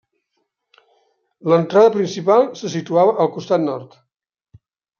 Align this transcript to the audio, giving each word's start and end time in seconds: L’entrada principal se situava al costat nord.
L’entrada 1.53 1.93
principal 1.97 2.49
se 2.63 2.73
situava 2.79 3.17
al 3.27 3.33
costat 3.39 3.65
nord. 3.69 3.97